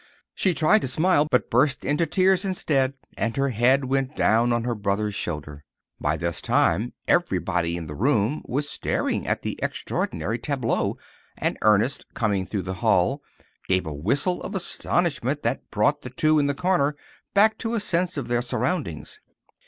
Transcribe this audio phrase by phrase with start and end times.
[0.33, 4.63] She tried to smile, but burst into tears instead and her head went down on
[4.63, 5.63] her brother's shoulder.
[5.99, 10.97] By this time everybody in the room was staring at the extraordinary tableau,
[11.37, 13.21] and Ernest, coming through the hall,
[13.69, 16.95] gave a whistle of astonishment that brought the two in the corner
[17.35, 19.19] back to a sense of their surroundings.